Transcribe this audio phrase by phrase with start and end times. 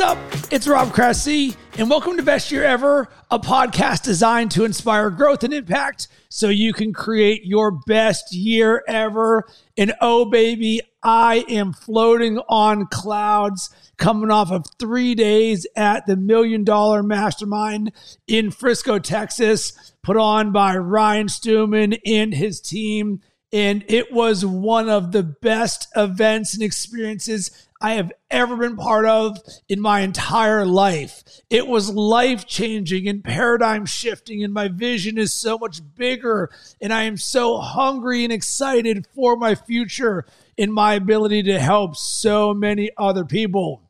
[0.00, 0.18] Up?
[0.50, 5.44] It's Rob Cressy, and welcome to Best Year Ever, a podcast designed to inspire growth
[5.44, 9.44] and impact so you can create your best year ever.
[9.76, 13.68] And oh, baby, I am floating on clouds
[13.98, 17.92] coming off of three days at the Million Dollar Mastermind
[18.26, 23.20] in Frisco, Texas, put on by Ryan Stewman and his team.
[23.52, 27.50] And it was one of the best events and experiences
[27.82, 31.24] I have ever been part of in my entire life.
[31.48, 36.50] It was life changing and paradigm shifting, and my vision is so much bigger.
[36.80, 40.26] And I am so hungry and excited for my future
[40.58, 43.82] in my ability to help so many other people.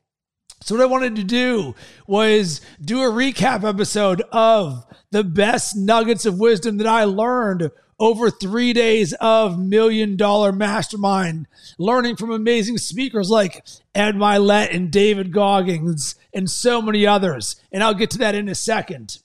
[0.63, 1.75] So, what I wanted to do
[2.07, 8.31] was do a recap episode of the best nuggets of wisdom that I learned over
[8.31, 11.47] three days of million dollar mastermind,
[11.77, 17.61] learning from amazing speakers like Ed Mylett and David Goggins and so many others.
[17.71, 19.19] And I'll get to that in a second.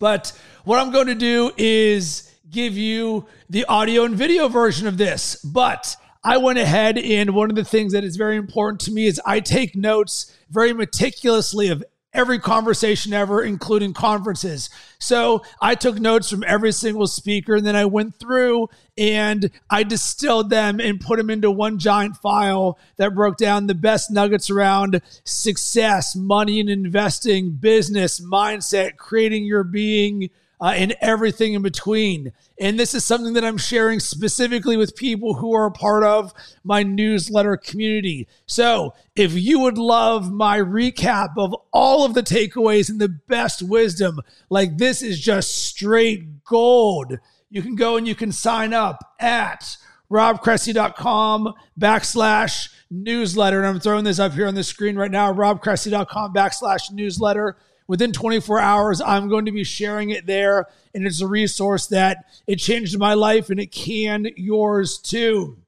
[0.00, 4.98] But what I'm going to do is give you the audio and video version of
[4.98, 5.36] this.
[5.44, 9.06] But I went ahead and one of the things that is very important to me
[9.06, 11.84] is I take notes very meticulously of
[12.16, 14.70] every conversation ever, including conferences.
[14.98, 19.82] So I took notes from every single speaker and then I went through and I
[19.82, 24.48] distilled them and put them into one giant file that broke down the best nuggets
[24.48, 32.32] around success, money and investing, business, mindset, creating your being uh, and everything in between.
[32.58, 36.32] And this is something that I'm sharing specifically with people who are a part of
[36.64, 38.26] my newsletter community.
[38.46, 43.62] So if you would love my recap of all of the takeaways and the best
[43.62, 47.18] wisdom, like this is just straight gold,
[47.50, 49.76] you can go and you can sign up at
[50.10, 53.58] robcressy.com backslash newsletter.
[53.58, 57.56] And I'm throwing this up here on the screen right now, robcressy.com backslash newsletter
[57.86, 60.66] within 24 hours, I'm going to be sharing it there.
[60.94, 65.58] And it's a resource that it changed my life and it can yours too.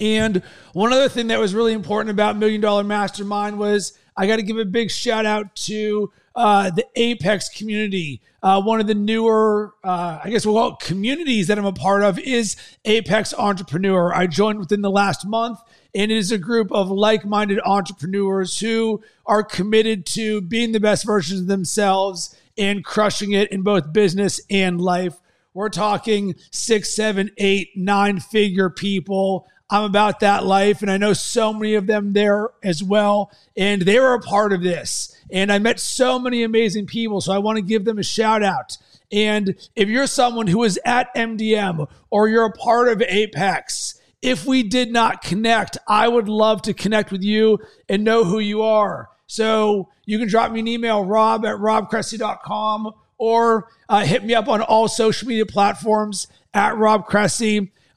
[0.00, 0.42] And
[0.72, 4.42] one other thing that was really important about Million Dollar Mastermind was I got to
[4.42, 8.20] give a big shout out to uh, the Apex community.
[8.42, 12.02] Uh, one of the newer, uh, I guess we'll call communities that I'm a part
[12.02, 14.14] of is Apex Entrepreneur.
[14.14, 15.58] I joined within the last month
[15.94, 20.78] and it is a group of like minded entrepreneurs who are committed to being the
[20.78, 25.14] best versions of themselves and crushing it in both business and life.
[25.54, 29.48] We're talking six, seven, eight, nine figure people.
[29.68, 33.32] I'm about that life, and I know so many of them there as well.
[33.56, 35.16] And they were a part of this.
[35.30, 37.20] And I met so many amazing people.
[37.20, 38.78] So I want to give them a shout out.
[39.10, 44.44] And if you're someone who is at MDM or you're a part of Apex, if
[44.46, 48.62] we did not connect, I would love to connect with you and know who you
[48.62, 49.10] are.
[49.26, 54.48] So you can drop me an email, rob at robcressy.com, or uh, hit me up
[54.48, 57.06] on all social media platforms at Rob.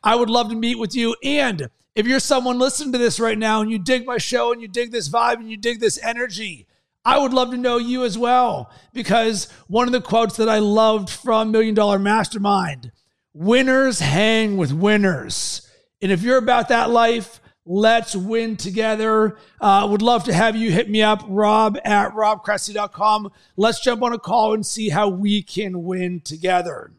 [0.04, 1.16] I would love to meet with you.
[1.24, 4.62] And if you're someone listening to this right now and you dig my show and
[4.62, 6.68] you dig this vibe and you dig this energy,
[7.04, 8.72] I would love to know you as well.
[8.94, 12.92] Because one of the quotes that I loved from Million Dollar Mastermind
[13.34, 15.70] winners hang with winners.
[16.02, 19.38] And if you're about that life, let's win together.
[19.60, 23.32] Uh, would love to have you hit me up, rob at robcressy.com.
[23.58, 26.92] Let's jump on a call and see how we can win together.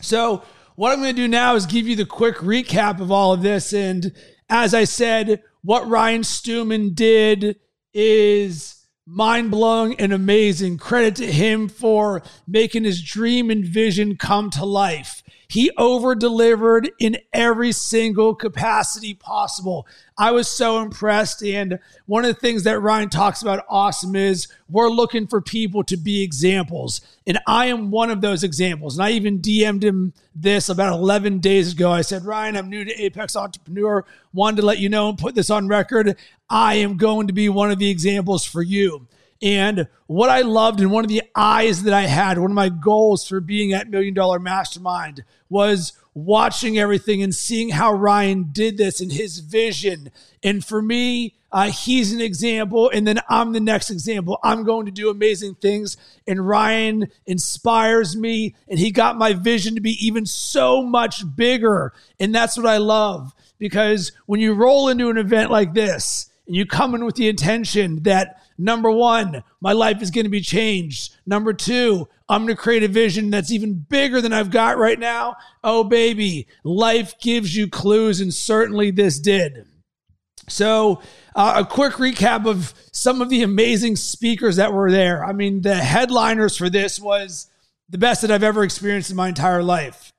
[0.00, 0.42] So,
[0.76, 3.42] what I'm going to do now is give you the quick recap of all of
[3.42, 3.72] this.
[3.72, 4.12] And
[4.48, 7.58] as I said, what Ryan Stewman did
[7.92, 10.78] is mind blowing and amazing.
[10.78, 15.22] Credit to him for making his dream and vision come to life.
[15.48, 19.86] He over delivered in every single capacity possible.
[20.18, 21.42] I was so impressed.
[21.42, 25.84] And one of the things that Ryan talks about awesome is we're looking for people
[25.84, 27.00] to be examples.
[27.26, 28.96] And I am one of those examples.
[28.96, 31.90] And I even DM'd him this about 11 days ago.
[31.92, 34.04] I said, Ryan, I'm new to Apex Entrepreneur.
[34.32, 36.16] Wanted to let you know and put this on record.
[36.50, 39.06] I am going to be one of the examples for you.
[39.42, 42.68] And what I loved and one of the eyes that I had, one of my
[42.68, 48.78] goals for being at Million Dollar Mastermind was watching everything and seeing how Ryan did
[48.78, 50.10] this and his vision.
[50.42, 54.38] And for me, uh, he's an example, and then I'm the next example.
[54.42, 55.96] I'm going to do amazing things,
[56.26, 61.92] and Ryan inspires me, and he got my vision to be even so much bigger.
[62.18, 66.54] And that's what I love because when you roll into an event like this and
[66.54, 70.40] you come in with the intention that Number one, my life is going to be
[70.40, 71.16] changed.
[71.26, 74.98] Number two, I'm going to create a vision that's even bigger than I've got right
[74.98, 75.36] now.
[75.62, 79.66] Oh, baby, life gives you clues, and certainly this did.
[80.48, 81.02] So,
[81.34, 85.24] uh, a quick recap of some of the amazing speakers that were there.
[85.24, 87.48] I mean, the headliners for this was
[87.88, 90.12] the best that I've ever experienced in my entire life.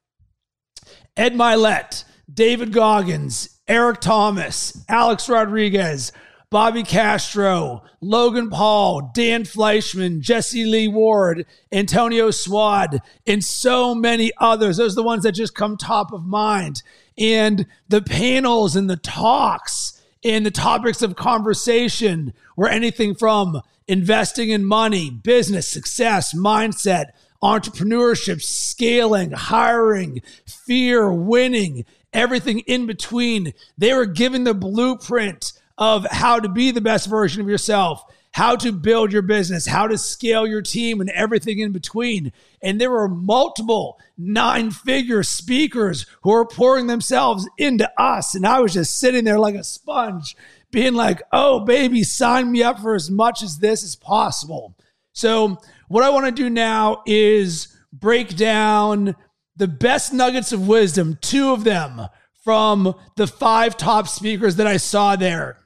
[1.16, 6.12] Ed Mylett, David Goggins, Eric Thomas, Alex Rodriguez,
[6.50, 14.78] Bobby Castro, Logan Paul, Dan Fleyshman, Jesse Lee Ward, Antonio Swad, and so many others.
[14.78, 16.84] Those are the ones that just come top of mind.
[17.18, 24.50] And the panels and the talks and the topics of conversation were anything from investing
[24.50, 27.08] in money, business, success, mindset,
[27.44, 31.84] entrepreneurship, scaling, hiring, fear, winning,
[32.14, 33.54] everything in between.
[33.78, 38.56] They were giving the blueprint of how to be the best version of yourself, how
[38.56, 42.32] to build your business, how to scale your team, and everything in between.
[42.62, 48.36] And there were multiple nine figure speakers who were pouring themselves into us.
[48.36, 50.36] And I was just sitting there like a sponge,
[50.72, 54.76] being like, oh, baby, sign me up for as much as this as possible.
[55.14, 55.58] So,
[55.88, 59.16] what I want to do now is break down
[59.56, 62.02] the best nuggets of wisdom, two of them
[62.44, 65.58] from the five top speakers that I saw there.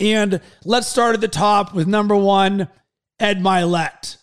[0.00, 2.68] And let's start at the top with number one,
[3.18, 4.16] Ed Mylett.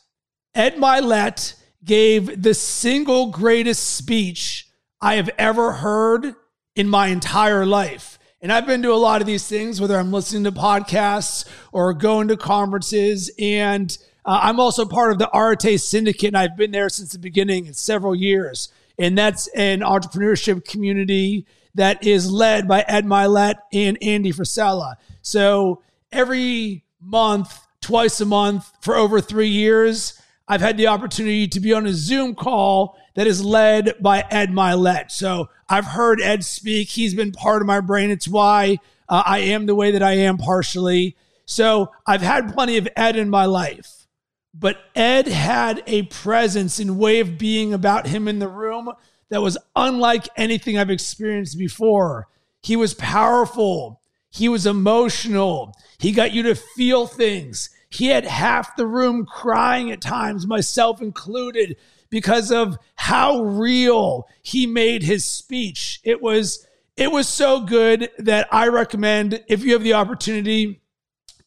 [0.56, 1.54] Ed Mylett
[1.86, 4.68] gave the single greatest speech
[5.00, 6.34] I have ever heard
[6.76, 8.18] in my entire life.
[8.42, 11.94] And I've been to a lot of these things, whether I'm listening to podcasts or
[11.94, 13.32] going to conferences.
[13.40, 13.96] And
[14.26, 17.68] uh, I'm also part of the Arete Syndicate, and I've been there since the beginning,
[17.68, 18.70] it's several years.
[19.00, 21.46] And that's an entrepreneurship community
[21.76, 24.96] that is led by Ed Mylett and Andy Frisella.
[25.28, 31.60] So every month, twice a month for over three years, I've had the opportunity to
[31.60, 35.12] be on a Zoom call that is led by Ed Mylett.
[35.12, 36.88] So I've heard Ed speak.
[36.88, 38.10] He's been part of my brain.
[38.10, 38.78] It's why
[39.10, 41.18] uh, I am the way that I am partially.
[41.44, 44.08] So I've had plenty of Ed in my life,
[44.54, 48.94] but Ed had a presence and way of being about him in the room
[49.28, 52.30] that was unlike anything I've experienced before.
[52.62, 54.00] He was powerful.
[54.38, 55.76] He was emotional.
[55.98, 57.72] He got you to feel things.
[57.90, 61.76] He had half the room crying at times, myself included,
[62.12, 66.00] because of how real he made his speech.
[66.04, 70.82] It was it was so good that I recommend if you have the opportunity,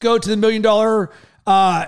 [0.00, 1.12] go to the Million Dollar
[1.46, 1.86] uh,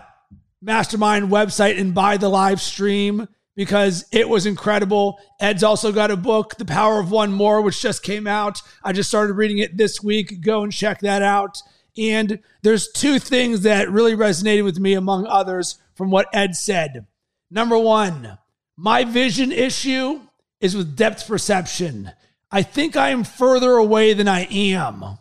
[0.60, 5.18] Mastermind website and buy the live stream because it was incredible.
[5.40, 8.62] Ed's also got a book, The Power of One More, which just came out.
[8.82, 10.40] I just started reading it this week.
[10.40, 11.62] Go and check that out.
[11.96, 17.06] And there's two things that really resonated with me, among others, from what Ed said.
[17.50, 18.38] Number one,
[18.76, 20.20] my vision issue
[20.60, 22.12] is with depth perception.
[22.50, 25.18] I think I am further away than I am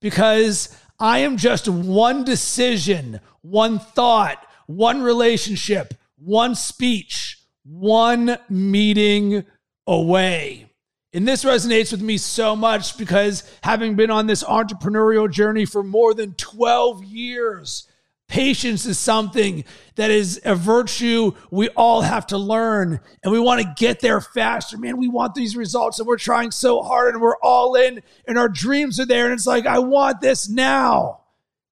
[0.00, 7.35] because I am just one decision, one thought, one relationship, one speech
[7.66, 9.44] one meeting
[9.86, 10.70] away.
[11.12, 15.82] And this resonates with me so much because having been on this entrepreneurial journey for
[15.82, 17.88] more than 12 years,
[18.28, 19.64] patience is something
[19.94, 23.00] that is a virtue we all have to learn.
[23.22, 24.76] And we want to get there faster.
[24.76, 28.38] Man, we want these results and we're trying so hard and we're all in and
[28.38, 29.24] our dreams are there.
[29.24, 31.20] And it's like, I want this now.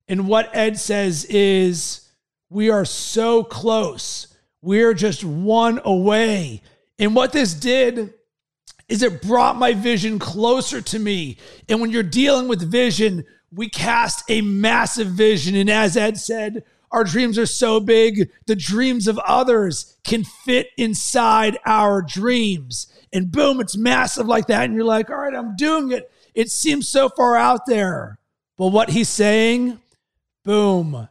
[0.09, 2.01] And what Ed says is,
[2.51, 4.34] we are so close
[4.65, 6.63] we're just one away.
[6.99, 8.15] And what this did
[8.89, 11.37] is it brought my vision closer to me.
[11.69, 15.55] And when you're dealing with vision, we cast a massive vision.
[15.55, 20.69] And as Ed said, our dreams are so big, the dreams of others can fit
[20.79, 22.87] inside our dreams.
[23.13, 24.65] And boom, it's massive like that.
[24.65, 26.11] And you're like, all right, I'm doing it.
[26.35, 28.19] It seems so far out there.
[28.57, 29.81] But what he's saying,
[30.45, 31.09] boom,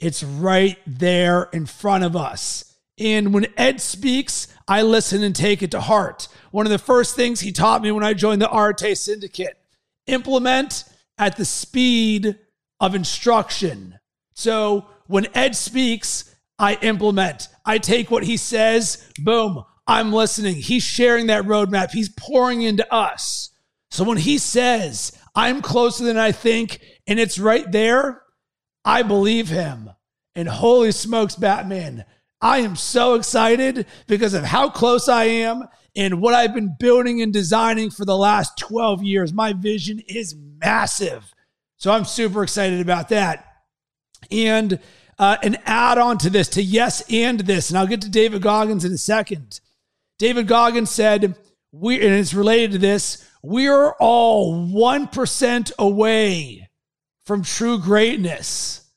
[0.00, 2.75] it's right there in front of us.
[2.98, 6.28] And when Ed speaks, I listen and take it to heart.
[6.50, 9.58] One of the first things he taught me when I joined the Arete Syndicate
[10.06, 10.84] implement
[11.18, 12.38] at the speed
[12.80, 13.98] of instruction.
[14.34, 17.48] So when Ed speaks, I implement.
[17.64, 20.56] I take what he says, boom, I'm listening.
[20.56, 23.50] He's sharing that roadmap, he's pouring into us.
[23.90, 28.22] So when he says, I'm closer than I think, and it's right there,
[28.84, 29.90] I believe him.
[30.34, 32.04] And holy smokes, Batman,
[32.40, 35.64] I am so excited because of how close I am
[35.94, 39.32] and what I've been building and designing for the last 12 years.
[39.32, 41.32] My vision is massive.
[41.78, 43.46] So I'm super excited about that.
[44.30, 44.78] And
[45.18, 48.42] uh, an add on to this, to yes and this, and I'll get to David
[48.42, 49.60] Goggins in a second.
[50.18, 51.36] David Goggins said,
[51.72, 56.68] we, and it's related to this, we're all 1% away
[57.24, 58.90] from true greatness.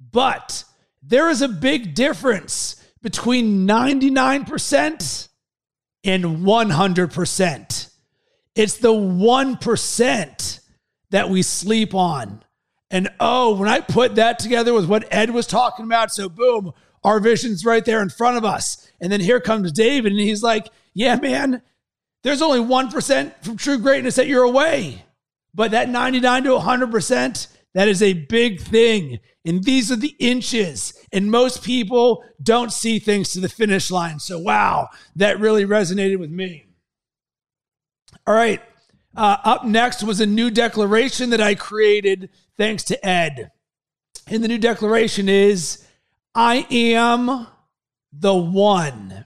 [0.00, 0.64] But
[1.02, 5.28] there is a big difference between 99%
[6.04, 7.90] and 100%.
[8.54, 10.60] It's the 1%
[11.10, 12.42] that we sleep on.
[12.90, 16.72] And oh, when I put that together with what Ed was talking about, so boom,
[17.04, 18.90] our vision's right there in front of us.
[19.00, 21.62] And then here comes David, and he's like, Yeah, man,
[22.22, 25.04] there's only 1% from true greatness that you're away.
[25.54, 29.20] But that 99 to 100%, that is a big thing.
[29.44, 30.92] And these are the inches.
[31.12, 34.18] And most people don't see things to the finish line.
[34.18, 36.66] So, wow, that really resonated with me.
[38.26, 38.60] All right.
[39.16, 43.50] Uh, up next was a new declaration that I created thanks to Ed.
[44.26, 45.86] And the new declaration is
[46.34, 47.46] I am
[48.12, 49.24] the one.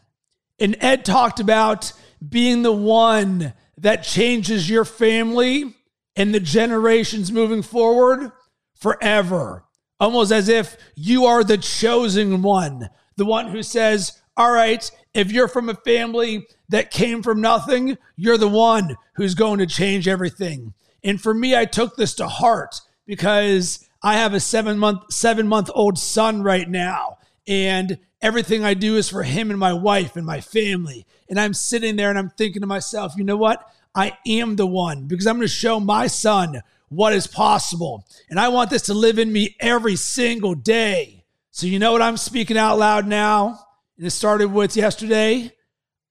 [0.59, 1.93] And Ed talked about
[2.27, 5.75] being the one that changes your family
[6.15, 8.31] and the generations moving forward
[8.75, 9.65] forever.
[10.01, 15.31] Almost as if you are the chosen one, the one who says, All right, if
[15.31, 20.09] you're from a family that came from nothing, you're the one who's going to change
[20.09, 20.73] everything.
[21.05, 25.47] And for me, I took this to heart because I have a seven month, seven
[25.49, 27.19] month old son right now.
[27.47, 31.07] And everything I do is for him and my wife and my family.
[31.29, 33.69] And I'm sitting there and I'm thinking to myself, you know what?
[33.95, 38.07] I am the one because I'm going to show my son what is possible.
[38.29, 41.25] And I want this to live in me every single day.
[41.51, 43.59] So, you know what I'm speaking out loud now?
[43.97, 45.53] And it started with yesterday.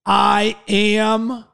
[0.05, 1.45] I am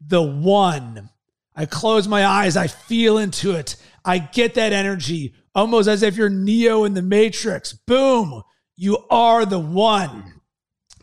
[0.00, 1.08] the one.
[1.54, 3.76] I close my eyes, I feel into it.
[4.04, 7.72] I get that energy almost as if you're Neo in the Matrix.
[7.72, 8.42] Boom,
[8.76, 10.40] you are the one.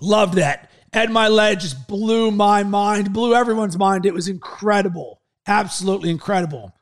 [0.02, 0.72] Love that.
[0.92, 4.06] Ed Mylett just blew my mind, blew everyone's mind.
[4.06, 5.22] It was incredible.
[5.46, 6.74] Absolutely incredible.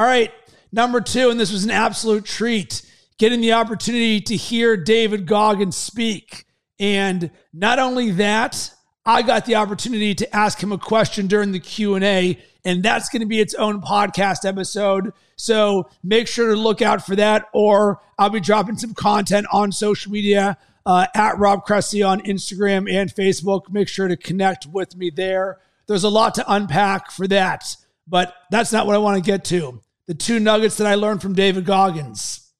[0.00, 0.32] All right,
[0.72, 2.80] number two, and this was an absolute treat,
[3.18, 6.46] getting the opportunity to hear David Goggins speak.
[6.78, 8.72] And not only that,
[9.04, 13.20] I got the opportunity to ask him a question during the Q&A, and that's going
[13.20, 15.12] to be its own podcast episode.
[15.36, 19.70] So make sure to look out for that, or I'll be dropping some content on
[19.70, 23.70] social media uh, at Rob Cressy on Instagram and Facebook.
[23.70, 25.58] Make sure to connect with me there.
[25.88, 27.76] There's a lot to unpack for that,
[28.08, 29.82] but that's not what I want to get to.
[30.10, 32.52] The two nuggets that I learned from David Goggins.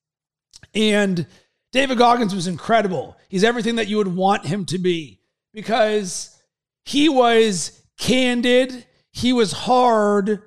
[0.73, 1.27] And
[1.73, 3.17] David Goggins was incredible.
[3.29, 5.19] He's everything that you would want him to be
[5.53, 6.41] because
[6.85, 10.45] he was candid, he was hard,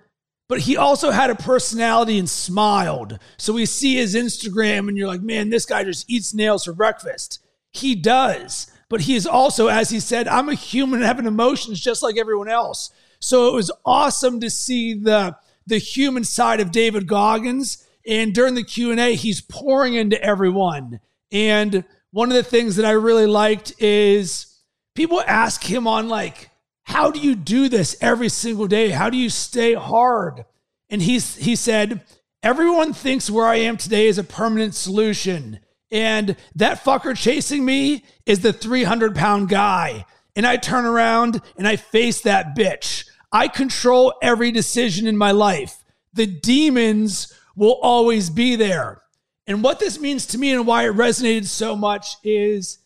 [0.47, 3.19] but he also had a personality and smiled.
[3.35, 6.71] So we see his Instagram and you're like, man, this guy just eats nails for
[6.71, 7.43] breakfast.
[7.73, 8.71] He does.
[8.87, 12.47] But he is also, as he said, I'm a human having emotions just like everyone
[12.47, 12.91] else.
[13.19, 17.85] So it was awesome to see the, the human side of David Goggins.
[18.05, 20.99] And during the Q&A, he's pouring into everyone.
[21.31, 24.59] And one of the things that I really liked is
[24.95, 26.49] people ask him on like,
[26.83, 28.89] how do you do this every single day?
[28.89, 30.45] How do you stay hard?
[30.89, 32.01] And he's, he said,
[32.43, 35.59] everyone thinks where I am today is a permanent solution.
[35.91, 40.05] And that fucker chasing me is the 300 pound guy.
[40.35, 43.05] And I turn around and I face that bitch.
[43.33, 45.83] I control every decision in my life.
[46.13, 49.01] The demons will always be there.
[49.47, 52.77] And what this means to me and why it resonated so much is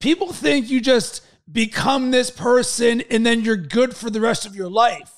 [0.00, 4.56] people think you just become this person and then you're good for the rest of
[4.56, 5.12] your life.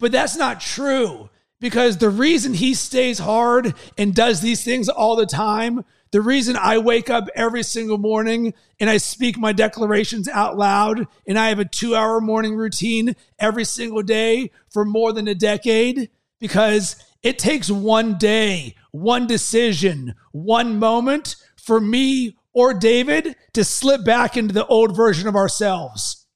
[0.00, 1.28] But that's not true
[1.60, 6.56] because the reason he stays hard and does these things all the time the reason
[6.56, 11.48] I wake up every single morning and I speak my declarations out loud and I
[11.48, 16.10] have a two hour morning routine every single day for more than a decade
[16.40, 24.04] because it takes one day, one decision, one moment for me or David to slip
[24.04, 26.26] back into the old version of ourselves.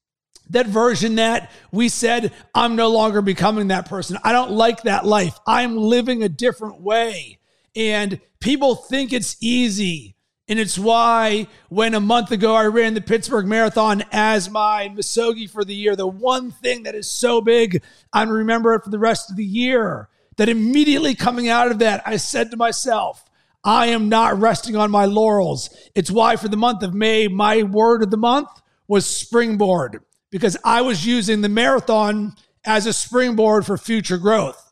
[0.49, 4.17] That version that we said, I'm no longer becoming that person.
[4.23, 5.39] I don't like that life.
[5.47, 7.39] I'm living a different way.
[7.75, 10.15] And people think it's easy.
[10.47, 15.49] And it's why when a month ago I ran the Pittsburgh Marathon as my Misogi
[15.49, 18.99] for the year, the one thing that is so big, I'm remember it for the
[18.99, 20.09] rest of the year.
[20.37, 23.23] That immediately coming out of that, I said to myself,
[23.63, 25.69] I am not resting on my laurels.
[25.95, 28.49] It's why for the month of May, my word of the month
[28.87, 30.01] was springboard
[30.31, 34.62] because I was using the marathon as a springboard for future growth.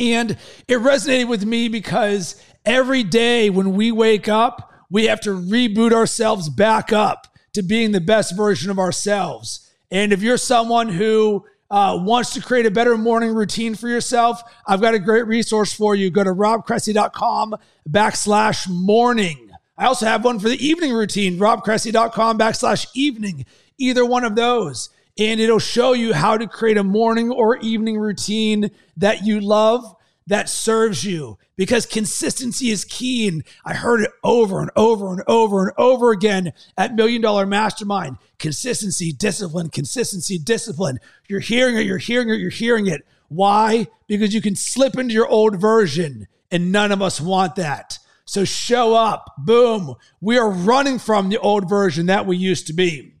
[0.00, 0.32] And
[0.66, 5.92] it resonated with me because every day when we wake up, we have to reboot
[5.92, 9.70] ourselves back up to being the best version of ourselves.
[9.90, 14.42] And if you're someone who uh, wants to create a better morning routine for yourself,
[14.66, 16.10] I've got a great resource for you.
[16.10, 17.56] Go to robcressy.com
[17.88, 19.50] backslash morning.
[19.76, 23.46] I also have one for the evening routine, robcressy.com backslash evening,
[23.78, 24.90] either one of those.
[25.20, 29.94] And it'll show you how to create a morning or evening routine that you love
[30.26, 33.28] that serves you because consistency is key.
[33.28, 37.44] And I heard it over and over and over and over again at Million Dollar
[37.44, 38.16] Mastermind.
[38.38, 40.98] Consistency, discipline, consistency, discipline.
[41.28, 43.06] You're hearing it, you're hearing it, you're hearing it.
[43.28, 43.88] Why?
[44.06, 47.98] Because you can slip into your old version, and none of us want that.
[48.24, 49.34] So show up.
[49.36, 49.96] Boom.
[50.20, 53.16] We are running from the old version that we used to be.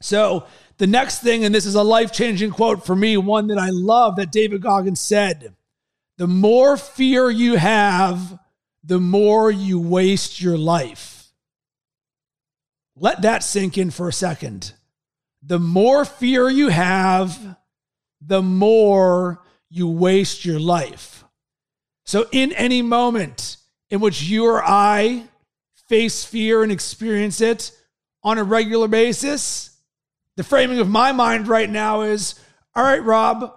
[0.00, 0.46] So
[0.78, 3.70] the next thing, and this is a life changing quote for me, one that I
[3.70, 5.54] love that David Goggins said
[6.18, 8.38] the more fear you have,
[8.82, 11.28] the more you waste your life.
[12.96, 14.72] Let that sink in for a second.
[15.42, 17.58] The more fear you have,
[18.20, 21.24] the more you waste your life.
[22.06, 23.58] So, in any moment
[23.90, 25.24] in which you or I
[25.88, 27.72] face fear and experience it
[28.22, 29.75] on a regular basis,
[30.36, 32.34] the framing of my mind right now is
[32.74, 33.52] all right, Rob,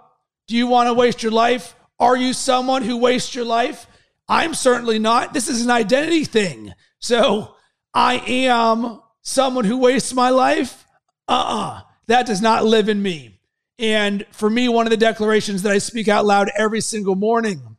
[0.48, 1.74] do you want to waste your life?
[1.98, 3.86] Are you someone who wastes your life?
[4.28, 5.34] I'm certainly not.
[5.34, 6.72] This is an identity thing.
[6.98, 7.54] So
[7.92, 10.86] I am someone who wastes my life.
[11.28, 11.70] Uh uh-uh.
[11.78, 13.40] uh That does not live in me.
[13.78, 17.76] And for me, one of the declarations that I speak out loud every single morning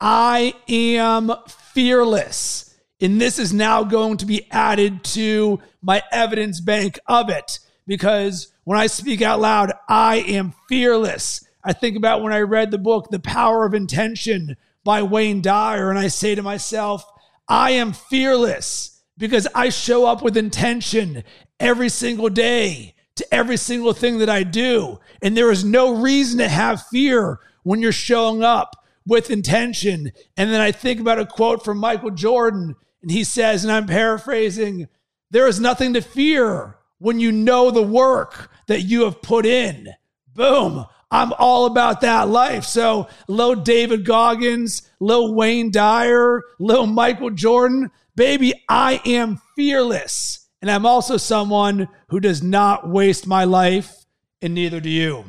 [0.00, 2.74] I am fearless.
[3.00, 8.52] And this is now going to be added to my evidence bank of it because
[8.64, 11.46] when I speak out loud, I am fearless.
[11.64, 15.90] I think about when I read the book, The Power of Intention by Wayne Dyer,
[15.90, 17.04] and I say to myself,
[17.48, 21.22] I am fearless because I show up with intention
[21.60, 24.98] every single day to every single thing that I do.
[25.20, 30.12] And there is no reason to have fear when you're showing up with intention.
[30.36, 33.86] And then I think about a quote from Michael Jordan, and he says, and I'm
[33.86, 34.88] paraphrasing,
[35.30, 39.88] there is nothing to fear when you know the work that you have put in.
[40.34, 40.86] Boom.
[41.10, 42.64] I'm all about that life.
[42.64, 50.48] So, low David Goggins, low Wayne Dyer, low Michael Jordan, baby, I am fearless.
[50.62, 54.06] And I'm also someone who does not waste my life,
[54.40, 55.24] and neither do you.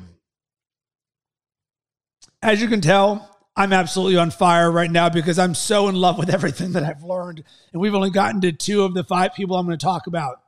[2.43, 6.19] As you can tell, I'm absolutely on fire right now because I'm so in love
[6.19, 7.43] with everything that I've learned.
[7.71, 10.42] And we've only gotten to two of the five people I'm going to talk about.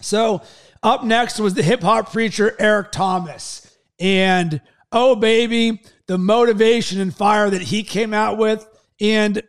[0.00, 0.42] So,
[0.82, 3.76] up next was the hip hop preacher Eric Thomas.
[3.98, 4.60] And
[4.92, 8.66] oh, baby, the motivation and fire that he came out with.
[9.00, 9.42] And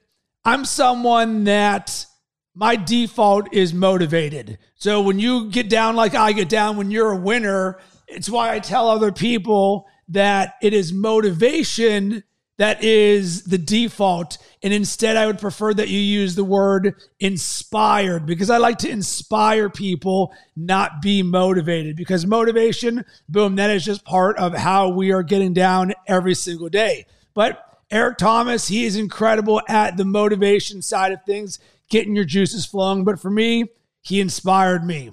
[0.44, 2.06] I'm someone that
[2.54, 4.58] my default is motivated.
[4.76, 8.54] So when you get down like I get down, when you're a winner, it's why
[8.54, 12.24] I tell other people that it is motivation
[12.58, 14.38] that is the default.
[14.62, 18.90] And instead, I would prefer that you use the word inspired because I like to
[18.90, 21.96] inspire people, not be motivated.
[21.96, 26.70] Because motivation, boom, that is just part of how we are getting down every single
[26.70, 27.08] day.
[27.34, 31.60] But Eric Thomas, he is incredible at the motivation side of things,
[31.90, 33.04] getting your juices flowing.
[33.04, 33.66] But for me,
[34.02, 35.10] he inspired me.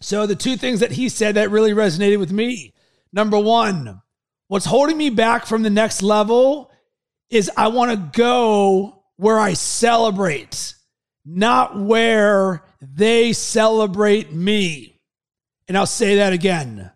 [0.00, 2.74] So the two things that he said that really resonated with me
[3.12, 4.02] number one,
[4.48, 6.70] What's holding me back from the next level
[7.30, 10.74] is I want to go where I celebrate,
[11.24, 15.00] not where they celebrate me.
[15.68, 16.90] And I'll say that again.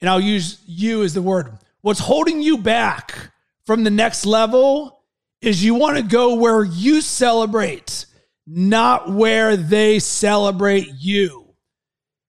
[0.00, 1.58] And I'll use you as the word.
[1.80, 3.32] What's holding you back
[3.66, 5.00] from the next level
[5.40, 8.06] is you want to go where you celebrate,
[8.46, 11.54] not where they celebrate you.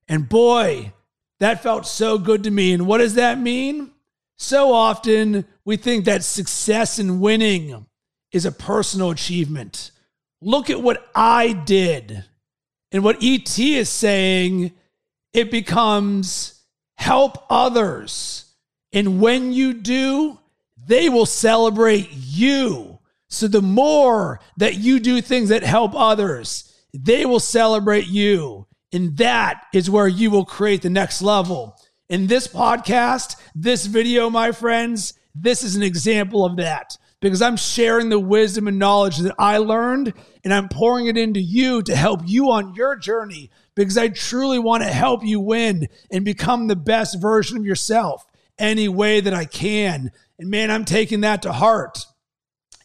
[0.08, 0.94] And boy,
[1.40, 2.74] that felt so good to me.
[2.74, 3.93] And what does that mean?
[4.38, 7.86] So often we think that success and winning
[8.32, 9.92] is a personal achievement.
[10.42, 12.26] Look at what I did.
[12.92, 14.72] And what ET is saying,
[15.34, 16.62] it becomes
[16.96, 18.46] help others.
[18.92, 20.40] And when you do,
[20.86, 23.00] they will celebrate you.
[23.30, 28.68] So the more that you do things that help others, they will celebrate you.
[28.92, 31.76] And that is where you will create the next level.
[32.10, 37.56] In this podcast, this video, my friends, this is an example of that because I'm
[37.56, 40.14] sharing the wisdom and knowledge that I learned
[40.44, 44.60] and I'm pouring it into you to help you on your journey because I truly
[44.60, 48.26] want to help you win and become the best version of yourself
[48.60, 50.12] any way that I can.
[50.38, 52.06] And man, I'm taking that to heart.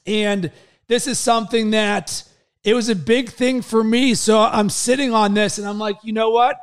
[0.06, 0.52] And
[0.86, 2.22] this is something that
[2.62, 4.14] it was a big thing for me.
[4.14, 6.56] So I'm sitting on this and I'm like, you know what?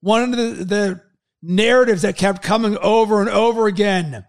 [0.00, 1.09] One of the, the
[1.42, 4.24] narratives that kept coming over and over again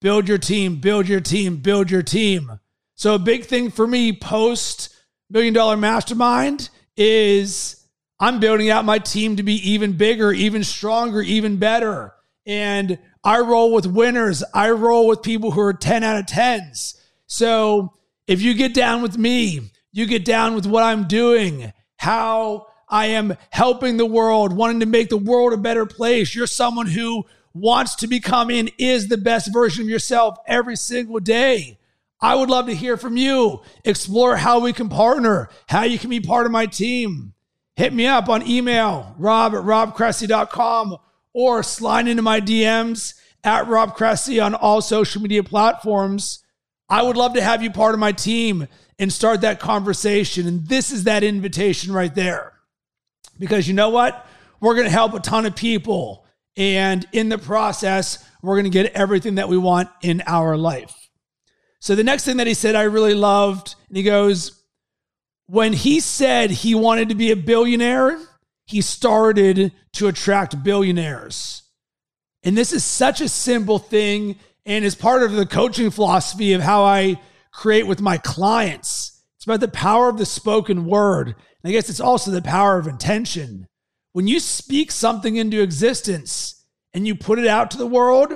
[0.00, 2.60] build your team, build your team, build your team.
[2.94, 4.94] So, a big thing for me post
[5.30, 7.84] million dollar mastermind is
[8.18, 12.14] I'm building out my team to be even bigger, even stronger, even better.
[12.46, 14.42] And I roll with winners.
[14.54, 16.98] I roll with people who are 10 out of 10s.
[17.26, 17.92] So
[18.26, 23.06] if you get down with me, you get down with what I'm doing, how I
[23.06, 26.34] am helping the world, wanting to make the world a better place.
[26.34, 31.18] You're someone who wants to become and is the best version of yourself every single
[31.18, 31.78] day.
[32.20, 33.62] I would love to hear from you.
[33.84, 37.34] Explore how we can partner, how you can be part of my team.
[37.74, 40.96] Hit me up on email, rob at robcressy.com,
[41.34, 46.42] or slide into my DMs at Rob Cressy on all social media platforms.
[46.88, 48.66] I would love to have you part of my team
[48.98, 50.46] and start that conversation.
[50.46, 52.55] And this is that invitation right there.
[53.38, 54.26] Because you know what?
[54.60, 56.26] We're going to help a ton of people.
[56.56, 60.94] And in the process, we're going to get everything that we want in our life.
[61.80, 64.62] So the next thing that he said I really loved, and he goes,
[65.46, 68.18] when he said he wanted to be a billionaire,
[68.66, 71.62] he started to attract billionaires.
[72.42, 76.60] And this is such a simple thing and is part of the coaching philosophy of
[76.60, 77.20] how I
[77.52, 79.15] create with my clients.
[79.46, 81.28] About the power of the spoken word.
[81.28, 83.66] And I guess it's also the power of intention.
[84.12, 88.32] When you speak something into existence and you put it out to the world,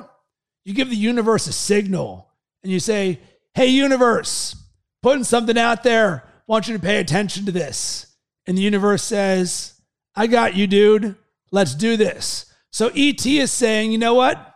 [0.65, 2.31] you give the universe a signal
[2.63, 3.21] and you say,
[3.55, 4.55] Hey, universe,
[5.03, 6.25] putting something out there.
[6.47, 8.07] want you to pay attention to this.
[8.47, 9.81] And the universe says,
[10.15, 11.17] I got you, dude.
[11.51, 12.47] Let's do this.
[12.71, 14.55] So ET is saying, you know what?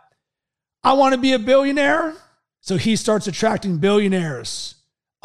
[0.83, 2.13] I want to be a billionaire.
[2.61, 4.75] So he starts attracting billionaires,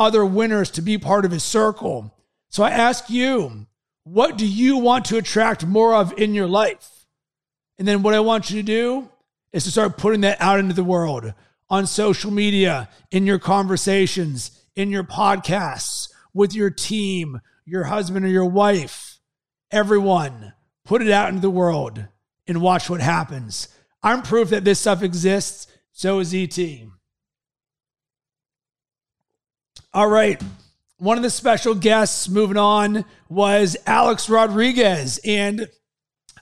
[0.00, 2.12] other winners to be part of his circle.
[2.48, 3.66] So I ask you,
[4.02, 7.06] what do you want to attract more of in your life?
[7.78, 9.10] And then what I want you to do
[9.52, 11.32] is to start putting that out into the world
[11.68, 18.28] on social media, in your conversations, in your podcasts, with your team, your husband or
[18.28, 19.20] your wife,
[19.70, 20.54] everyone.
[20.84, 22.06] Put it out into the world
[22.46, 23.68] and watch what happens.
[24.02, 25.66] I'm proof that this stuff exists.
[25.92, 26.58] So is ET.
[29.92, 30.40] All right.
[30.98, 35.18] One of the special guests moving on was Alex Rodriguez.
[35.24, 35.68] And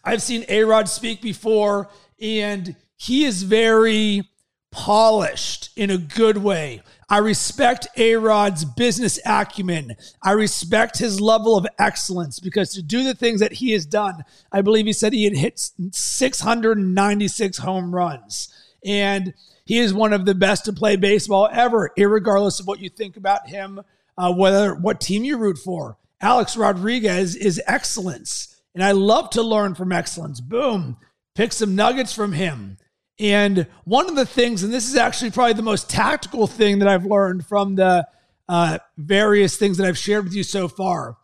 [0.04, 1.88] I've seen A Rod speak before,
[2.20, 4.28] and he is very
[4.70, 6.82] polished in a good way.
[7.08, 9.96] I respect A Rod's business acumen.
[10.22, 14.24] I respect his level of excellence because to do the things that he has done,
[14.52, 18.52] I believe he said he had hit 696 home runs.
[18.84, 19.32] And
[19.68, 23.18] he is one of the best to play baseball ever, regardless of what you think
[23.18, 23.82] about him,
[24.16, 25.98] uh, whether what team you root for.
[26.22, 28.56] Alex Rodriguez is excellence.
[28.74, 30.40] And I love to learn from excellence.
[30.40, 30.96] Boom.
[31.34, 32.78] Pick some nuggets from him.
[33.18, 36.88] And one of the things, and this is actually probably the most tactical thing that
[36.88, 38.08] I've learned from the
[38.48, 41.18] uh, various things that I've shared with you so far.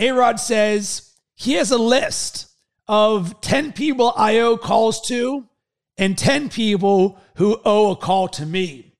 [0.00, 2.48] A Rod says he has a list
[2.88, 5.48] of 10 people I owe calls to
[5.96, 8.94] and 10 people who owe a call to me.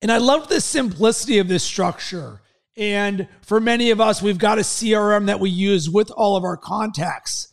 [0.00, 2.40] And I love the simplicity of this structure.
[2.76, 6.44] And for many of us, we've got a CRM that we use with all of
[6.44, 7.52] our contacts.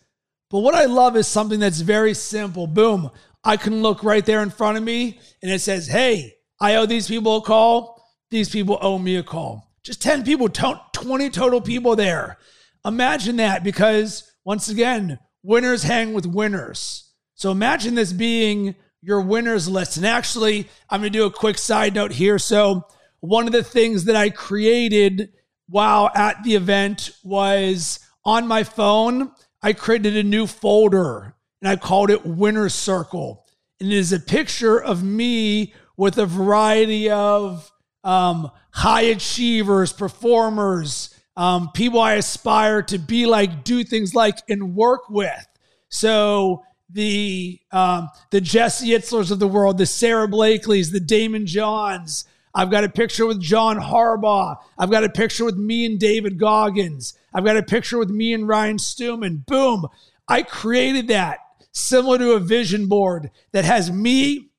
[0.51, 2.67] But what I love is something that's very simple.
[2.67, 3.09] Boom.
[3.43, 6.85] I can look right there in front of me and it says, Hey, I owe
[6.85, 8.03] these people a call.
[8.29, 9.71] These people owe me a call.
[9.83, 12.37] Just 10 people, 20 total people there.
[12.85, 17.04] Imagine that because once again, winners hang with winners.
[17.35, 19.97] So imagine this being your winners list.
[19.97, 22.39] And actually, I'm going to do a quick side note here.
[22.39, 22.87] So,
[23.19, 25.31] one of the things that I created
[25.67, 31.75] while at the event was on my phone, I created a new folder and I
[31.75, 33.45] called it Winner Circle.
[33.79, 37.71] And it is a picture of me with a variety of
[38.03, 44.75] um, high achievers, performers, um, people I aspire to be like, do things like, and
[44.75, 45.45] work with.
[45.89, 52.25] So the um, the Jesse Itzlers of the world, the Sara Blakelys, the Daymond Johns.
[52.53, 54.57] I've got a picture with John Harbaugh.
[54.77, 57.17] I've got a picture with me and David Goggins.
[57.33, 59.43] I've got a picture with me and Ryan Stewman.
[59.45, 59.87] Boom.
[60.27, 61.39] I created that
[61.73, 64.51] similar to a vision board that has me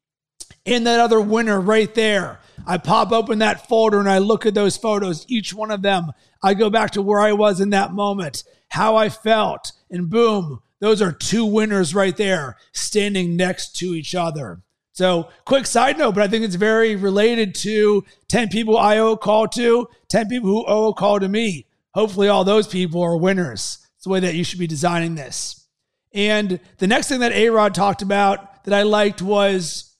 [0.66, 2.40] and that other winner right there.
[2.66, 6.12] I pop open that folder and I look at those photos, each one of them.
[6.42, 10.60] I go back to where I was in that moment, how I felt, and boom,
[10.80, 14.62] those are two winners right there standing next to each other.
[14.92, 19.12] So, quick side note, but I think it's very related to 10 people I owe
[19.12, 21.66] a call to, 10 people who owe a call to me.
[21.92, 23.86] Hopefully, all those people are winners.
[23.96, 25.66] It's the way that you should be designing this.
[26.14, 29.94] And the next thing that A Rod talked about that I liked was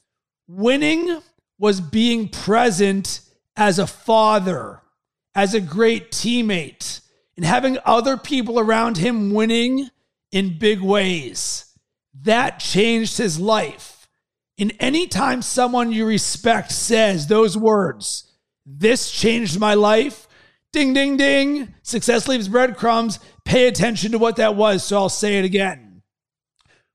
[0.49, 1.21] winning
[1.59, 3.21] was being present
[3.57, 4.81] as a father,
[5.35, 7.01] as a great teammate,
[7.37, 9.91] and having other people around him winning
[10.37, 11.64] in big ways.
[12.22, 14.07] That changed his life.
[14.59, 18.31] And anytime someone you respect says those words,
[18.66, 20.29] this changed my life,
[20.75, 24.85] ding, ding, ding, success leaves breadcrumbs, pay attention to what that was.
[24.85, 26.03] So I'll say it again.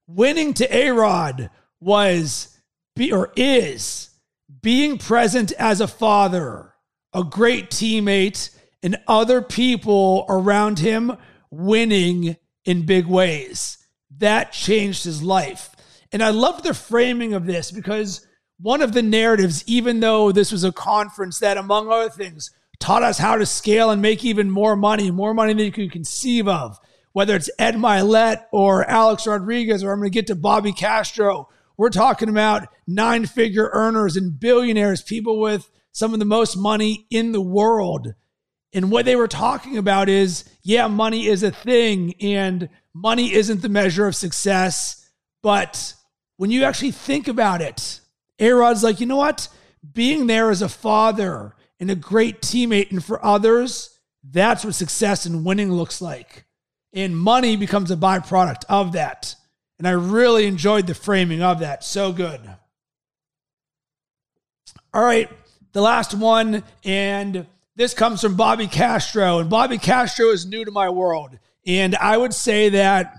[0.06, 1.50] Winning to A Rod
[1.80, 2.60] was,
[2.96, 4.12] be, or is,
[4.62, 6.76] being present as a father,
[7.12, 11.18] a great teammate, and other people around him
[11.50, 13.78] winning in big ways.
[14.18, 15.76] That changed his life.
[16.12, 18.26] And I love the framing of this because
[18.60, 23.04] one of the narratives, even though this was a conference that, among other things, taught
[23.04, 26.48] us how to scale and make even more money, more money than you can conceive
[26.48, 26.78] of,
[27.14, 31.50] whether it's Ed Mylett or Alex Rodriguez, or I'm going to get to Bobby Castro.
[31.78, 37.08] We're talking about nine figure earners and billionaires, people with some of the most money
[37.10, 38.14] in the world.
[38.74, 43.62] And what they were talking about is yeah, money is a thing and money isn't
[43.62, 45.10] the measure of success.
[45.42, 45.94] But
[46.38, 48.00] when you actually think about it,
[48.40, 49.48] A Rod's like, you know what?
[49.94, 55.26] Being there as a father and a great teammate and for others, that's what success
[55.26, 56.46] and winning looks like.
[56.94, 59.36] And money becomes a byproduct of that.
[59.80, 61.84] And I really enjoyed the framing of that.
[61.84, 62.42] So good.
[64.94, 65.30] All right,
[65.72, 66.64] the last one.
[66.84, 71.38] And this comes from Bobby Castro, and Bobby Castro is new to my world.
[71.66, 73.14] And I would say that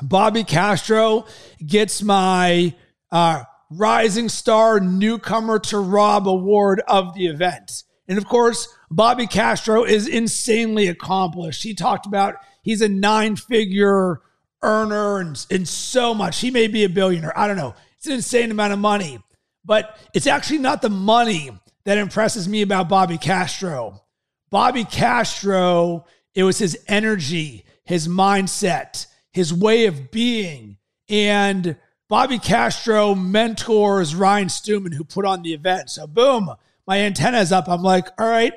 [0.00, 1.26] Bobby Castro
[1.64, 2.74] gets my
[3.10, 7.84] uh, Rising Star Newcomer to Rob Award of the event.
[8.08, 11.62] And of course, Bobby Castro is insanely accomplished.
[11.62, 14.20] He talked about he's a nine figure
[14.62, 16.40] earner and, and so much.
[16.40, 17.36] He may be a billionaire.
[17.36, 17.74] I don't know.
[17.96, 19.18] It's an insane amount of money.
[19.64, 21.50] But it's actually not the money
[21.84, 24.02] that impresses me about Bobby Castro.
[24.50, 30.76] Bobby Castro, it was his energy, his mindset, his way of being.
[31.08, 31.76] And
[32.08, 35.88] Bobby Castro mentors Ryan Stewman, who put on the event.
[35.90, 36.54] So, boom,
[36.86, 37.68] my antenna's up.
[37.68, 38.52] I'm like, all right,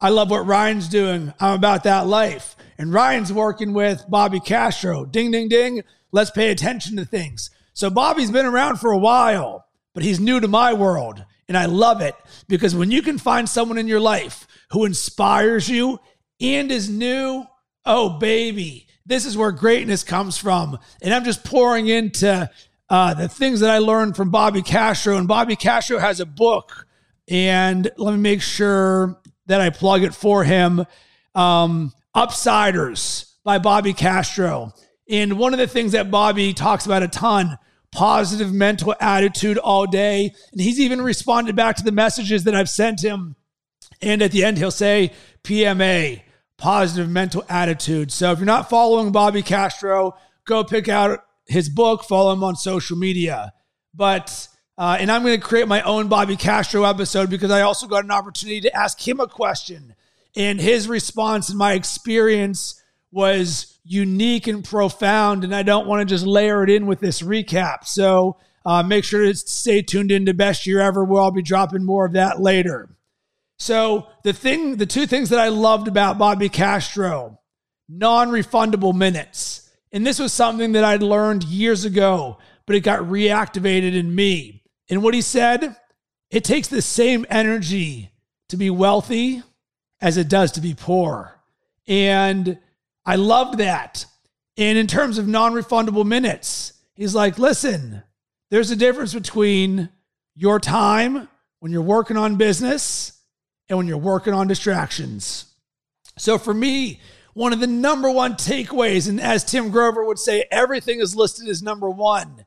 [0.00, 1.32] I love what Ryan's doing.
[1.40, 2.56] I'm about that life.
[2.78, 5.04] And Ryan's working with Bobby Castro.
[5.04, 5.82] Ding, ding, ding.
[6.12, 7.50] Let's pay attention to things.
[7.72, 11.24] So, Bobby's been around for a while, but he's new to my world.
[11.50, 12.14] And I love it
[12.46, 15.98] because when you can find someone in your life who inspires you
[16.40, 17.44] and is new,
[17.84, 20.78] oh, baby, this is where greatness comes from.
[21.02, 22.48] And I'm just pouring into
[22.88, 25.16] uh, the things that I learned from Bobby Castro.
[25.16, 26.86] And Bobby Castro has a book.
[27.26, 30.86] And let me make sure that I plug it for him
[31.34, 34.72] um, Upsiders by Bobby Castro.
[35.08, 37.58] And one of the things that Bobby talks about a ton
[37.92, 40.32] positive mental attitude all day.
[40.52, 43.36] And he's even responded back to the messages that I've sent him.
[44.00, 45.12] And at the end, he'll say
[45.44, 46.22] PMA,
[46.56, 48.12] positive mental attitude.
[48.12, 52.56] So if you're not following Bobby Castro, go pick out his book, follow him on
[52.56, 53.52] social media.
[53.92, 54.48] But,
[54.78, 58.04] uh, and I'm going to create my own Bobby Castro episode because I also got
[58.04, 59.94] an opportunity to ask him a question.
[60.36, 62.79] And his response and my experience
[63.12, 67.22] was unique and profound, and I don't want to just layer it in with this
[67.22, 67.84] recap.
[67.84, 71.04] So uh, make sure to stay tuned in to Best Year Ever.
[71.04, 72.88] We'll all be dropping more of that later.
[73.58, 77.40] So the thing, the two things that I loved about Bobby Castro,
[77.88, 79.70] non-refundable minutes.
[79.92, 84.62] And this was something that I'd learned years ago, but it got reactivated in me.
[84.88, 85.76] And what he said,
[86.30, 88.10] it takes the same energy
[88.48, 89.42] to be wealthy
[90.00, 91.34] as it does to be poor.
[91.88, 92.58] And
[93.04, 94.06] I loved that.
[94.56, 98.02] And in terms of non refundable minutes, he's like, listen,
[98.50, 99.88] there's a difference between
[100.34, 101.28] your time
[101.60, 103.12] when you're working on business
[103.68, 105.46] and when you're working on distractions.
[106.18, 107.00] So for me,
[107.32, 111.48] one of the number one takeaways, and as Tim Grover would say, everything is listed
[111.48, 112.44] as number one,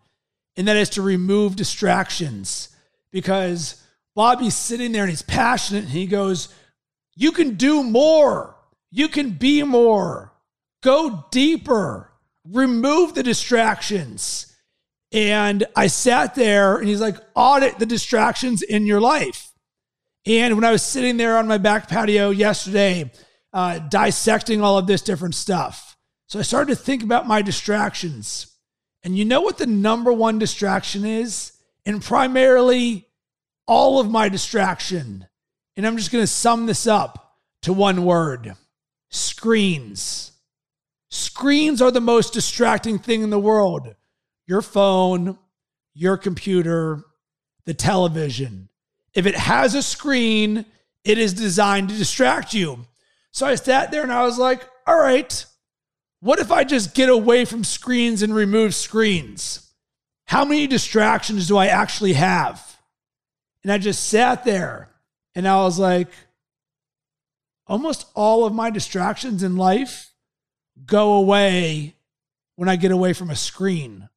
[0.57, 2.69] and that is to remove distractions.
[3.11, 3.81] Because
[4.15, 6.49] Bobby's sitting there and he's passionate and he goes,
[7.15, 8.55] You can do more,
[8.91, 10.32] you can be more.
[10.83, 12.11] Go deeper,
[12.45, 14.53] remove the distractions.
[15.13, 19.51] And I sat there and he's like, audit the distractions in your life.
[20.25, 23.11] And when I was sitting there on my back patio yesterday,
[23.53, 25.95] uh, dissecting all of this different stuff,
[26.27, 28.47] so I started to think about my distractions.
[29.03, 31.53] And you know what the number one distraction is?
[31.85, 33.07] And primarily
[33.67, 35.27] all of my distraction.
[35.77, 38.55] And I'm just going to sum this up to one word
[39.11, 40.32] screens
[41.13, 43.93] Screens are the most distracting thing in the world.
[44.47, 45.37] Your phone,
[45.93, 47.03] your computer,
[47.65, 48.67] the television.
[49.13, 50.65] If it has a screen,
[51.03, 52.87] it is designed to distract you.
[53.29, 55.45] So I sat there and I was like, all right,
[56.19, 59.71] what if I just get away from screens and remove screens?
[60.25, 62.81] How many distractions do I actually have?
[63.61, 64.89] And I just sat there
[65.35, 66.09] and I was like,
[67.67, 70.09] almost all of my distractions in life
[70.85, 71.95] go away
[72.55, 74.09] when I get away from a screen.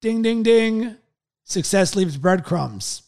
[0.00, 0.96] Ding, ding, ding.
[1.44, 3.02] Success leaves breadcrumbs.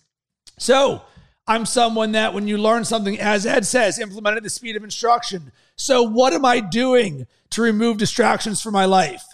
[0.59, 1.03] So
[1.47, 4.85] I'm someone that when you learn something, as Ed says, implement at the speed of
[4.85, 5.53] instruction.
[5.77, 9.25] So what am I doing to remove distractions from my life?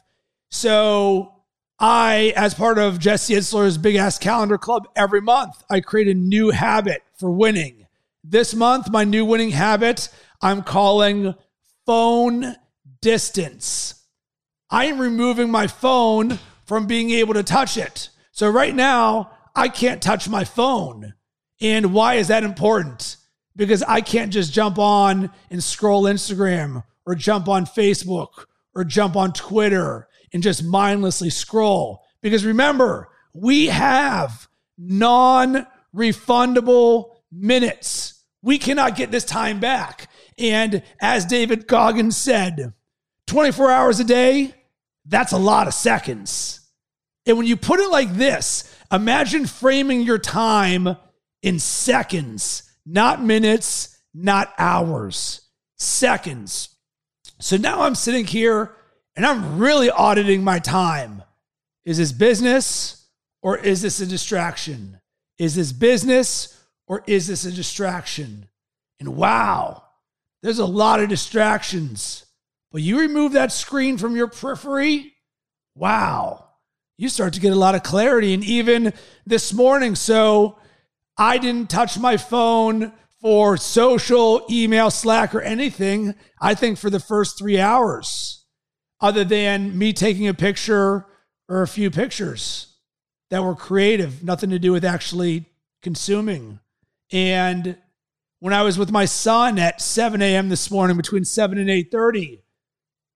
[0.50, 1.34] So
[1.78, 6.14] I, as part of Jesse Itzler's Big Ass Calendar Club, every month I create a
[6.14, 7.86] new habit for winning.
[8.24, 10.08] This month, my new winning habit
[10.42, 11.34] I'm calling
[11.86, 12.56] phone
[13.00, 13.94] distance.
[14.70, 18.10] I am removing my phone from being able to touch it.
[18.32, 21.14] So right now, I can't touch my phone.
[21.60, 23.16] And why is that important?
[23.56, 29.16] Because I can't just jump on and scroll Instagram or jump on Facebook or jump
[29.16, 32.04] on Twitter and just mindlessly scroll.
[32.22, 38.24] Because remember, we have non refundable minutes.
[38.42, 40.08] We cannot get this time back.
[40.38, 42.72] And as David Goggins said,
[43.30, 44.52] 24 hours a day,
[45.06, 46.60] that's a lot of seconds.
[47.26, 50.96] And when you put it like this, imagine framing your time
[51.40, 55.42] in seconds, not minutes, not hours,
[55.78, 56.70] seconds.
[57.38, 58.74] So now I'm sitting here
[59.14, 61.22] and I'm really auditing my time.
[61.84, 63.06] Is this business
[63.42, 65.00] or is this a distraction?
[65.38, 68.48] Is this business or is this a distraction?
[68.98, 69.84] And wow,
[70.42, 72.26] there's a lot of distractions.
[72.72, 75.14] But you remove that screen from your periphery,
[75.74, 76.46] wow,
[76.96, 78.32] you start to get a lot of clarity.
[78.32, 78.92] And even
[79.26, 80.58] this morning, so
[81.16, 87.00] I didn't touch my phone for social, email, Slack, or anything, I think for the
[87.00, 88.44] first three hours,
[89.00, 91.06] other than me taking a picture
[91.48, 92.76] or a few pictures
[93.30, 95.46] that were creative, nothing to do with actually
[95.82, 96.60] consuming.
[97.12, 97.76] And
[98.38, 100.48] when I was with my son at 7 a.m.
[100.48, 102.40] this morning, between 7 and 8:30,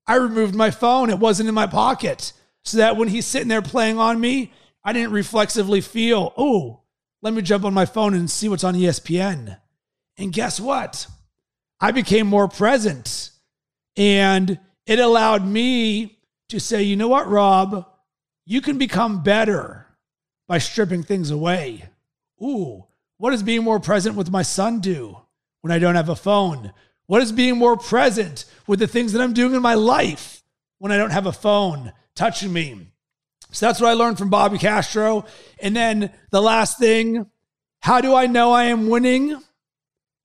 [0.06, 1.10] I removed my phone.
[1.10, 2.32] It wasn't in my pocket.
[2.64, 6.80] So that when he's sitting there playing on me, I didn't reflexively feel, oh,
[7.22, 9.58] let me jump on my phone and see what's on ESPN.
[10.18, 11.06] And guess what?
[11.80, 13.30] I became more present.
[13.96, 16.18] And it allowed me
[16.50, 17.86] to say, you know what, Rob?
[18.46, 19.86] You can become better
[20.46, 21.84] by stripping things away.
[22.42, 22.84] Ooh,
[23.16, 25.18] what does being more present with my son do
[25.62, 26.72] when I don't have a phone?
[27.06, 30.42] What is being more present with the things that I'm doing in my life
[30.78, 32.88] when I don't have a phone touching me?
[33.50, 35.26] So that's what I learned from Bobby Castro.
[35.60, 37.26] And then the last thing
[37.80, 39.38] how do I know I am winning?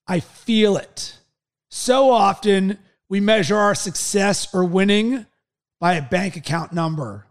[0.08, 1.18] I feel it.
[1.70, 2.78] So often
[3.10, 5.26] we measure our success or winning
[5.80, 7.28] by a bank account number.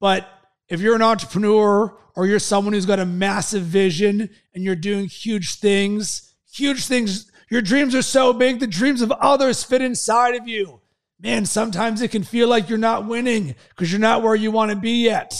[0.00, 0.28] But
[0.68, 5.06] if you're an entrepreneur or you're someone who's got a massive vision and you're doing
[5.06, 10.36] huge things, huge things, your dreams are so big, the dreams of others fit inside
[10.36, 10.80] of you.
[11.20, 14.70] Man, sometimes it can feel like you're not winning because you're not where you want
[14.70, 15.38] to be yet.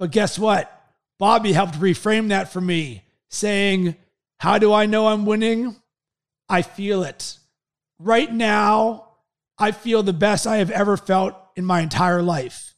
[0.00, 0.68] But guess what?
[1.16, 3.94] Bobby helped reframe that for me, saying,
[4.40, 5.76] How do I know I'm winning?
[6.48, 7.38] I feel it.
[8.00, 9.06] Right now,
[9.56, 12.74] I feel the best I have ever felt in my entire life,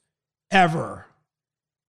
[0.50, 1.06] ever.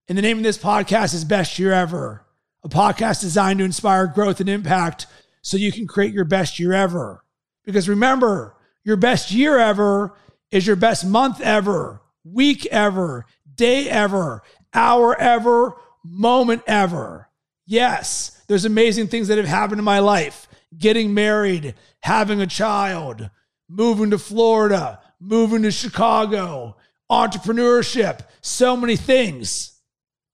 [0.07, 2.25] And the name of this podcast is Best Year Ever,
[2.63, 5.07] a podcast designed to inspire growth and impact
[5.41, 7.23] so you can create your best year ever.
[7.63, 10.13] Because remember, your best year ever
[10.51, 14.41] is your best month ever, week ever, day ever,
[14.73, 17.29] hour ever, moment ever.
[17.65, 23.29] Yes, there's amazing things that have happened in my life getting married, having a child,
[23.69, 26.75] moving to Florida, moving to Chicago,
[27.11, 29.71] entrepreneurship, so many things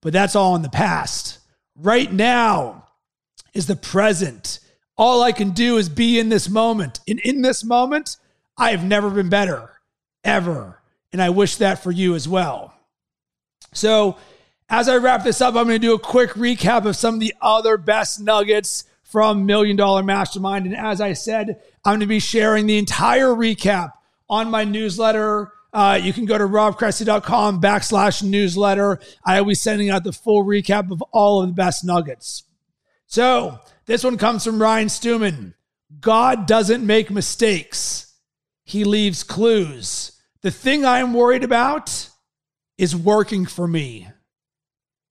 [0.01, 1.39] but that's all in the past.
[1.75, 2.87] Right now
[3.53, 4.59] is the present.
[4.97, 6.99] All I can do is be in this moment.
[7.07, 8.17] And in this moment,
[8.57, 9.69] I have never been better,
[10.23, 10.81] ever.
[11.11, 12.73] And I wish that for you as well.
[13.73, 14.17] So,
[14.69, 17.19] as I wrap this up, I'm going to do a quick recap of some of
[17.21, 20.65] the other best nuggets from Million Dollar Mastermind.
[20.65, 23.93] And as I said, I'm going to be sharing the entire recap
[24.29, 28.99] on my newsletter uh, you can go to robcressy.com backslash newsletter.
[29.23, 32.43] I will be sending out the full recap of all of the best nuggets.
[33.05, 35.55] So this one comes from Ryan Stewman.
[35.99, 38.13] God doesn't make mistakes.
[38.65, 40.11] He leaves clues.
[40.41, 42.09] The thing I am worried about
[42.77, 44.09] is working for me.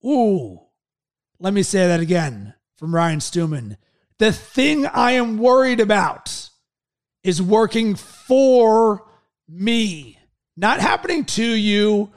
[0.05, 0.61] Ooh,
[1.41, 3.79] let me say that again from Ryan Stewman.
[4.19, 6.51] The thing I am worried about
[7.25, 9.07] is working for
[9.49, 10.19] me,
[10.57, 12.13] not happening to you,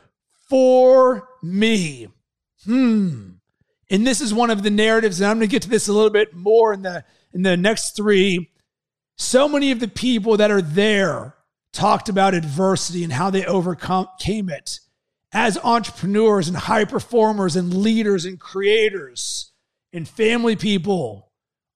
[0.49, 2.07] for me.
[2.65, 3.38] Hmm.
[3.89, 5.93] And this is one of the narratives, and I'm going to get to this a
[5.93, 8.51] little bit more in the in the next three.
[9.17, 11.35] So many of the people that are there
[11.73, 14.79] talked about adversity and how they overcame it
[15.31, 19.51] as entrepreneurs and high performers and leaders and creators
[19.93, 21.31] and family people.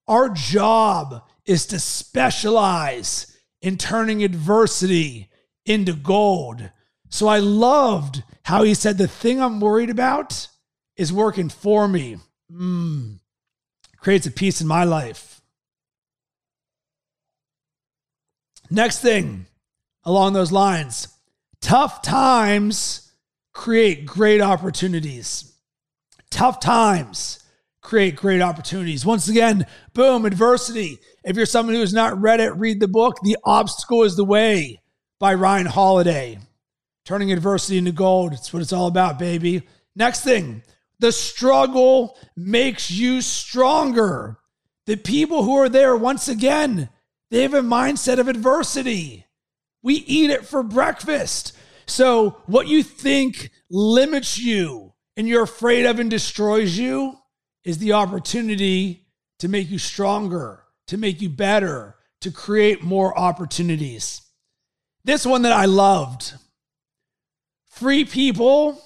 [0.07, 5.29] Our job is to specialize in turning adversity
[5.65, 6.69] into gold.
[7.09, 10.47] So I loved how he said, The thing I'm worried about
[10.95, 12.17] is working for me.
[12.51, 13.19] Mm,
[13.97, 15.41] creates a peace in my life.
[18.69, 19.45] Next thing
[20.03, 21.07] along those lines
[21.61, 23.11] tough times
[23.53, 25.53] create great opportunities.
[26.29, 27.39] Tough times
[27.81, 29.05] create great opportunities.
[29.05, 30.97] Once again, boom, adversity.
[31.23, 34.25] If you're someone who has not read it, read the book, The Obstacle is the
[34.25, 34.81] Way
[35.19, 36.39] by Ryan Holiday.
[37.05, 38.33] Turning adversity into gold.
[38.33, 39.63] It's what it's all about, baby.
[39.95, 40.63] Next thing,
[41.03, 44.39] the struggle makes you stronger.
[44.85, 46.87] The people who are there, once again,
[47.29, 49.25] they have a mindset of adversity.
[49.81, 51.57] We eat it for breakfast.
[51.85, 57.17] So, what you think limits you and you're afraid of and destroys you
[57.65, 59.05] is the opportunity
[59.39, 64.21] to make you stronger, to make you better, to create more opportunities.
[65.03, 66.33] This one that I loved
[67.65, 68.81] free people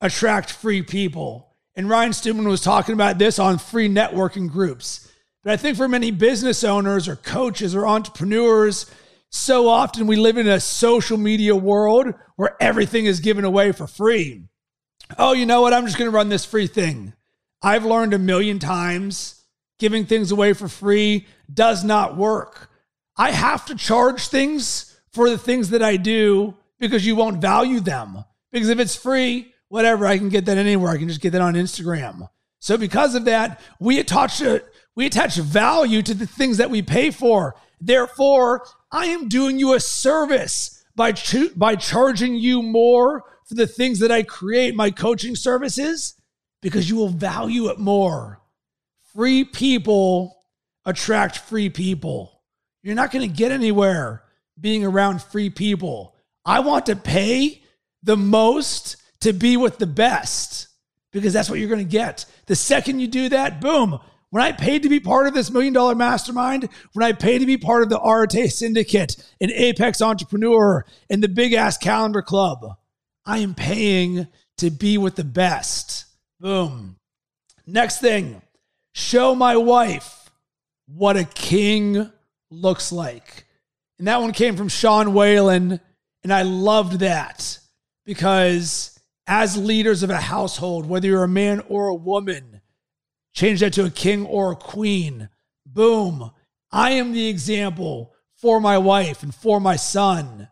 [0.00, 1.48] attract free people.
[1.76, 5.10] And Ryan Stewman was talking about this on free networking groups.
[5.42, 8.90] But I think for many business owners or coaches or entrepreneurs,
[9.30, 13.86] so often we live in a social media world where everything is given away for
[13.86, 14.42] free.
[15.18, 15.72] Oh, you know what?
[15.72, 17.14] I'm just going to run this free thing.
[17.62, 19.44] I've learned a million times
[19.78, 22.70] giving things away for free does not work.
[23.16, 27.80] I have to charge things for the things that I do because you won't value
[27.80, 28.24] them.
[28.52, 30.90] Because if it's free, whatever, I can get that anywhere.
[30.90, 32.28] I can just get that on Instagram.
[32.58, 34.42] So because of that, we attach
[34.94, 37.56] we attach value to the things that we pay for.
[37.80, 43.66] Therefore, I am doing you a service by ch- by charging you more for the
[43.66, 46.14] things that I create, my coaching services
[46.60, 48.40] because you will value it more.
[49.14, 50.44] Free people
[50.84, 52.42] attract free people.
[52.82, 54.24] You're not going to get anywhere
[54.60, 56.14] being around free people.
[56.44, 57.62] I want to pay
[58.02, 60.68] the most to be with the best
[61.12, 62.24] because that's what you're going to get.
[62.46, 63.98] The second you do that, boom.
[64.30, 67.46] When I paid to be part of this million dollar mastermind, when I paid to
[67.46, 72.64] be part of the Arete Syndicate, an Apex Entrepreneur, and the Big Ass Calendar Club,
[73.26, 76.04] I am paying to be with the best.
[76.38, 76.96] Boom.
[77.66, 78.40] Next thing,
[78.94, 80.30] show my wife
[80.86, 82.10] what a king
[82.50, 83.46] looks like.
[83.98, 85.80] And that one came from Sean Whalen.
[86.22, 87.58] And I loved that
[88.04, 88.99] because
[89.30, 92.60] as leaders of a household, whether you're a man or a woman,
[93.32, 95.28] change that to a king or a queen.
[95.64, 96.32] Boom.
[96.72, 100.48] I am the example for my wife and for my son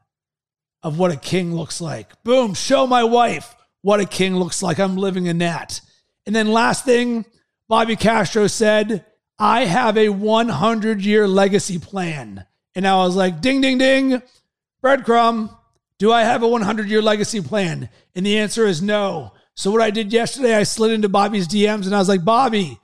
[0.85, 2.22] of what a king looks like.
[2.22, 2.55] Boom.
[2.55, 4.79] Show my wife what a king looks like.
[4.79, 5.81] I'm living in that.
[6.24, 7.24] And then last thing,
[7.68, 9.05] Bobby Castro said,
[9.41, 12.47] I have a 100 year legacy plan.
[12.76, 14.22] And I was like, ding, ding, ding,
[14.85, 15.57] breadcrumb.
[15.99, 17.88] Do I have a 100 year legacy plan?
[18.14, 19.32] And the answer is no.
[19.55, 22.78] So, what I did yesterday, I slid into Bobby's DMs and I was like, Bobby,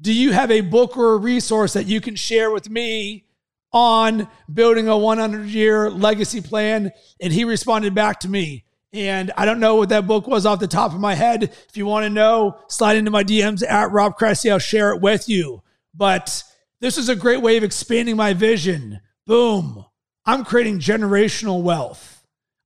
[0.00, 3.24] do you have a book or a resource that you can share with me
[3.72, 6.92] on building a 100 year legacy plan?
[7.20, 8.64] And he responded back to me.
[8.92, 11.44] And I don't know what that book was off the top of my head.
[11.44, 14.50] If you want to know, slide into my DMs at Rob Cressy.
[14.50, 15.62] I'll share it with you.
[15.94, 16.42] But
[16.80, 19.00] this is a great way of expanding my vision.
[19.26, 19.84] Boom.
[20.24, 22.17] I'm creating generational wealth.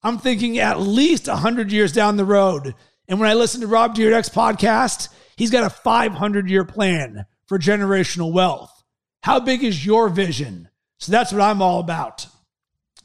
[0.03, 2.74] I'm thinking at least 100 years down the road.
[3.09, 7.59] And when I listen to Rob Dyrdek's podcast, he's got a 500 year plan for
[7.59, 8.82] generational wealth.
[9.22, 10.68] How big is your vision?
[10.98, 12.26] So that's what I'm all about.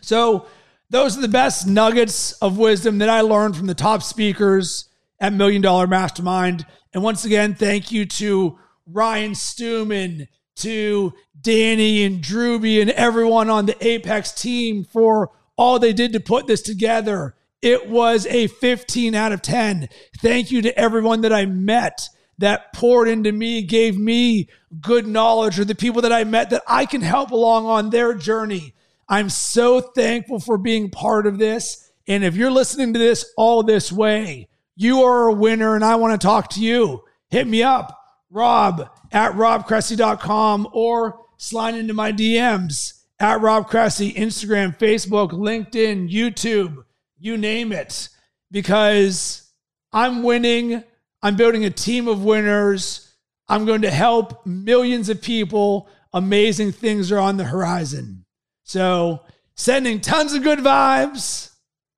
[0.02, 0.48] So
[0.89, 4.89] those are the best nuggets of wisdom that I learned from the top speakers
[5.20, 6.66] at Million Dollar Mastermind.
[6.93, 10.28] And once again, thank you to Ryan Stewman,
[10.58, 16.20] to Danny and Drewby and everyone on the Apex team for all they did to
[16.20, 17.36] put this together.
[17.62, 19.89] It was a 15 out of 10.
[20.20, 24.47] Thank you to everyone that I met that poured into me, gave me
[24.80, 28.14] good knowledge, or the people that I met that I can help along on their
[28.14, 28.76] journey.
[29.10, 31.91] I'm so thankful for being part of this.
[32.08, 35.95] And if you're listening to this all this way, you are a winner and I
[35.95, 37.03] want to talk to you.
[37.30, 37.99] Hit me up,
[38.30, 46.84] rob at robcressy.com or slide into my DMs at Rob Cressy, Instagram, Facebook, LinkedIn, YouTube,
[47.20, 48.09] you name it,
[48.51, 49.51] because
[49.91, 50.84] I'm winning.
[51.22, 53.13] I'm building a team of winners.
[53.47, 55.89] I'm going to help millions of people.
[56.13, 58.26] Amazing things are on the horizon.
[58.63, 59.22] So,
[59.55, 61.51] sending tons of good vibes.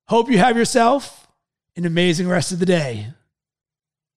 [0.08, 1.28] Hope you have yourself
[1.76, 3.14] an amazing rest of the day.